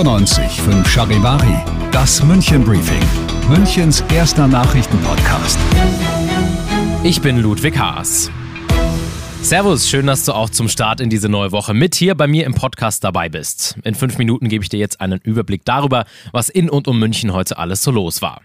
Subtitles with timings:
[0.00, 3.02] 95 5 Charivari, das München Briefing,
[3.50, 5.58] Münchens erster Nachrichtenpodcast.
[7.02, 8.30] Ich bin Ludwig Haas.
[9.42, 12.46] Servus, schön, dass du auch zum Start in diese neue Woche mit hier bei mir
[12.46, 13.76] im Podcast dabei bist.
[13.84, 17.34] In fünf Minuten gebe ich dir jetzt einen Überblick darüber, was in und um München
[17.34, 18.40] heute alles so los war.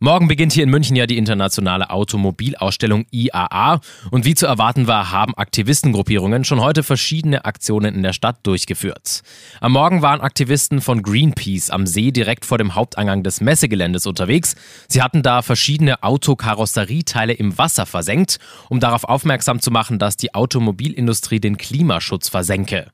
[0.00, 3.80] Morgen beginnt hier in München ja die internationale Automobilausstellung IAA
[4.12, 9.22] und wie zu erwarten war, haben Aktivistengruppierungen schon heute verschiedene Aktionen in der Stadt durchgeführt.
[9.60, 14.54] Am Morgen waren Aktivisten von Greenpeace am See direkt vor dem Haupteingang des Messegeländes unterwegs.
[14.86, 20.32] Sie hatten da verschiedene Autokarosserieteile im Wasser versenkt, um darauf aufmerksam zu machen, dass die
[20.32, 22.92] Automobilindustrie den Klimaschutz versenke.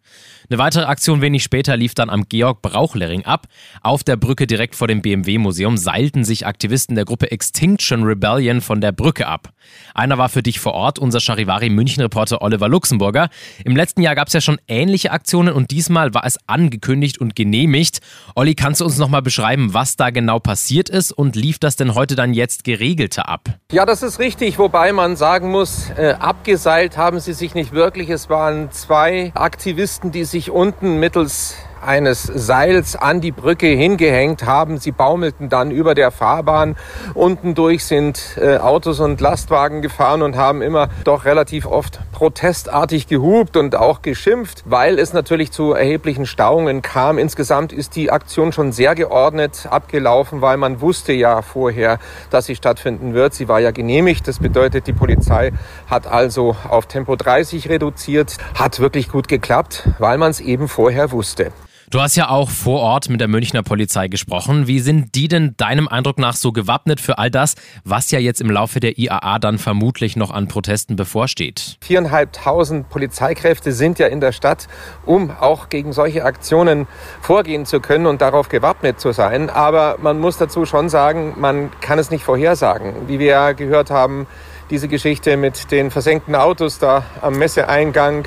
[0.50, 3.46] Eine weitere Aktion wenig später lief dann am Georg-Brauchlering ab.
[3.82, 8.80] Auf der Brücke direkt vor dem BMW-Museum seilten sich Aktivisten der Gruppe Extinction Rebellion von
[8.80, 9.50] der Brücke ab.
[9.94, 13.28] Einer war für dich vor Ort, unser Charivari München-Reporter Oliver Luxemburger.
[13.64, 17.36] Im letzten Jahr gab es ja schon ähnliche Aktionen und diesmal war es angekündigt und
[17.36, 18.00] genehmigt.
[18.34, 21.94] Olli, kannst du uns nochmal beschreiben, was da genau passiert ist und lief das denn
[21.94, 23.48] heute dann jetzt geregelter ab?
[23.72, 28.10] Ja, das ist richtig, wobei man sagen muss, äh, abgeseilt haben sie sich nicht wirklich.
[28.10, 34.78] Es waren zwei Aktivisten, die sich unten mittels eines Seils an die Brücke hingehängt haben.
[34.78, 36.76] Sie baumelten dann über der Fahrbahn.
[37.14, 43.06] Unten durch sind äh, Autos und Lastwagen gefahren und haben immer doch relativ oft protestartig
[43.06, 47.18] gehupt und auch geschimpft, weil es natürlich zu erheblichen Stauungen kam.
[47.18, 51.98] Insgesamt ist die Aktion schon sehr geordnet abgelaufen, weil man wusste ja vorher,
[52.30, 53.34] dass sie stattfinden wird.
[53.34, 54.26] Sie war ja genehmigt.
[54.28, 55.52] Das bedeutet, die Polizei
[55.88, 58.36] hat also auf Tempo 30 reduziert.
[58.54, 61.52] Hat wirklich gut geklappt, weil man es eben vorher wusste.
[61.94, 64.66] Du hast ja auch vor Ort mit der Münchner Polizei gesprochen.
[64.66, 68.40] Wie sind die denn deinem Eindruck nach so gewappnet für all das, was ja jetzt
[68.40, 71.76] im Laufe der IAA dann vermutlich noch an Protesten bevorsteht?
[71.82, 74.66] Viereinhalbtausend Polizeikräfte sind ja in der Stadt,
[75.06, 76.88] um auch gegen solche Aktionen
[77.20, 79.48] vorgehen zu können und darauf gewappnet zu sein.
[79.48, 83.06] Aber man muss dazu schon sagen, man kann es nicht vorhersagen.
[83.06, 84.26] Wie wir ja gehört haben,
[84.68, 88.26] diese Geschichte mit den versenkten Autos da am Messeeingang,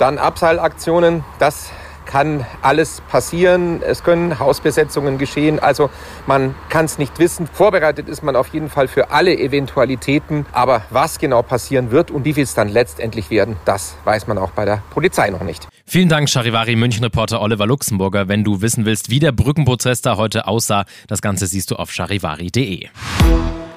[0.00, 1.70] dann Abseilaktionen, das
[2.14, 3.82] kann alles passieren.
[3.82, 5.58] Es können Hausbesetzungen geschehen.
[5.58, 5.90] Also
[6.28, 7.48] man kann es nicht wissen.
[7.52, 10.46] Vorbereitet ist man auf jeden Fall für alle Eventualitäten.
[10.52, 14.38] Aber was genau passieren wird und wie viel es dann letztendlich werden, das weiß man
[14.38, 15.66] auch bei der Polizei noch nicht.
[15.86, 18.28] Vielen Dank, Charivari München-Reporter Oliver Luxemburger.
[18.28, 21.90] Wenn du wissen willst, wie der Brückenprozess da heute aussah, das Ganze siehst du auf
[21.90, 22.90] charivari.de.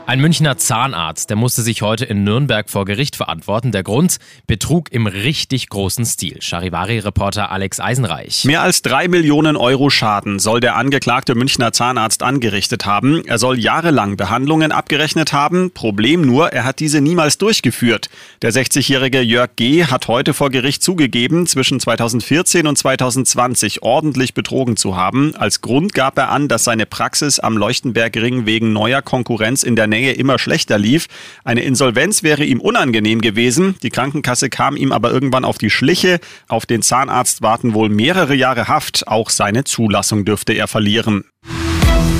[0.09, 3.73] Ein Münchner Zahnarzt, der musste sich heute in Nürnberg vor Gericht verantworten.
[3.73, 4.19] Der Grund?
[4.47, 6.41] Betrug im richtig großen Stil.
[6.41, 8.45] Charivari-Reporter Alex Eisenreich.
[8.45, 13.25] Mehr als drei Millionen Euro Schaden soll der angeklagte Münchner Zahnarzt angerichtet haben.
[13.25, 15.71] Er soll jahrelang Behandlungen abgerechnet haben.
[15.71, 18.07] Problem nur, er hat diese niemals durchgeführt.
[18.41, 19.87] Der 60-jährige Jörg G.
[19.87, 25.35] hat heute vor Gericht zugegeben, zwischen 2014 und 2020 ordentlich betrogen zu haben.
[25.35, 29.87] Als Grund gab er an, dass seine Praxis am Leuchtenbergring wegen neuer Konkurrenz in der
[29.87, 31.07] Nähe Nähe immer schlechter lief.
[31.43, 33.75] Eine Insolvenz wäre ihm unangenehm gewesen.
[33.81, 36.19] Die Krankenkasse kam ihm aber irgendwann auf die Schliche.
[36.47, 39.07] Auf den Zahnarzt warten wohl mehrere Jahre Haft.
[39.07, 41.23] Auch seine Zulassung dürfte er verlieren.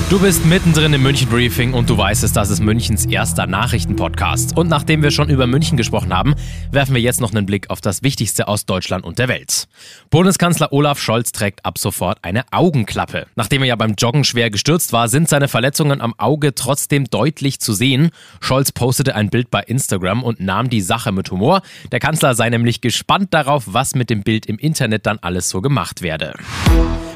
[0.10, 4.56] Du bist mittendrin im München Briefing und du weißt es, das ist Münchens erster Nachrichtenpodcast.
[4.56, 6.34] Und nachdem wir schon über München gesprochen haben,
[6.72, 9.68] werfen wir jetzt noch einen Blick auf das Wichtigste aus Deutschland und der Welt.
[10.10, 13.28] Bundeskanzler Olaf Scholz trägt ab sofort eine Augenklappe.
[13.36, 17.60] Nachdem er ja beim Joggen schwer gestürzt war, sind seine Verletzungen am Auge trotzdem deutlich
[17.60, 18.12] zu sehen.
[18.40, 21.62] Scholz postete ein Bild bei Instagram und nahm die Sache mit Humor.
[21.92, 25.60] Der Kanzler sei nämlich gespannt darauf, was mit dem Bild im Internet dann alles so
[25.60, 26.34] gemacht werde.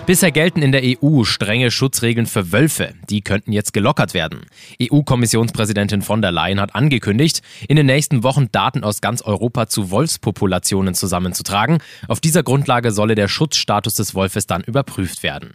[0.07, 2.94] Bisher gelten in der EU strenge Schutzregeln für Wölfe.
[3.09, 4.42] Die könnten jetzt gelockert werden.
[4.81, 9.92] EU-Kommissionspräsidentin von der Leyen hat angekündigt, in den nächsten Wochen Daten aus ganz Europa zu
[9.92, 11.77] Wolfspopulationen zusammenzutragen.
[12.07, 15.53] Auf dieser Grundlage solle der Schutzstatus des Wolfes dann überprüft werden.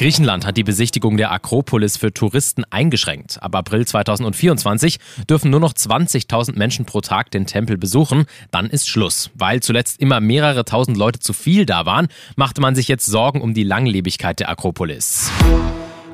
[0.00, 3.42] Griechenland hat die Besichtigung der Akropolis für Touristen eingeschränkt.
[3.42, 4.98] Ab April 2024
[5.28, 8.24] dürfen nur noch 20.000 Menschen pro Tag den Tempel besuchen.
[8.50, 9.28] Dann ist Schluss.
[9.34, 13.42] Weil zuletzt immer mehrere tausend Leute zu viel da waren, machte man sich jetzt Sorgen
[13.42, 15.30] um die Langlebigkeit der Akropolis.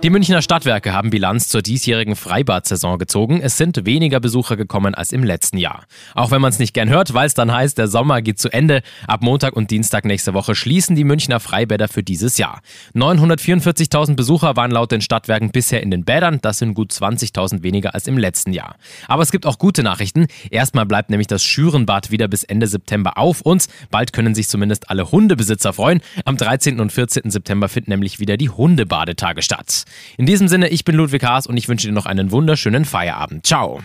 [0.02, 3.40] Die Münchner Stadtwerke haben Bilanz zur diesjährigen Freibad-Saison gezogen.
[3.42, 5.86] Es sind weniger Besucher gekommen als im letzten Jahr.
[6.14, 8.52] Auch wenn man es nicht gern hört, weil es dann heißt, der Sommer geht zu
[8.52, 8.82] Ende.
[9.08, 12.60] Ab Montag und Dienstag nächste Woche schließen die Münchner Freibäder für dieses Jahr.
[12.94, 16.40] 944.000 Besucher waren laut den Stadtwerken bisher in den Bädern.
[16.42, 18.76] Das sind gut 20.000 weniger als im letzten Jahr.
[19.08, 20.26] Aber es gibt auch gute Nachrichten.
[20.50, 24.90] Erstmal bleibt nämlich das Schürenbad wieder bis Ende September auf und bald können sich zumindest
[24.90, 26.02] alle Hundebesitzer freuen.
[26.26, 26.80] Am 13.
[26.80, 27.30] und 14.
[27.30, 29.85] September finden nämlich wieder die Hundebadetage statt.
[30.18, 33.46] In diesem Sinne, ich bin Ludwig Haas und ich wünsche dir noch einen wunderschönen Feierabend.
[33.46, 33.80] Ciao.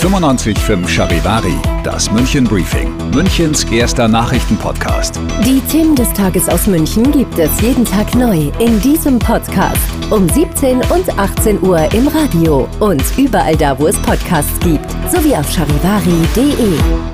[0.00, 5.18] 95.5 Charivari, das München Briefing, Münchens erster Nachrichtenpodcast.
[5.46, 9.78] Die Themen des Tages aus München gibt es jeden Tag neu in diesem Podcast.
[10.10, 14.90] Um 17 und 18 Uhr im Radio und überall da, wo es Podcasts gibt.
[15.10, 17.13] Sowie auf charivari.de.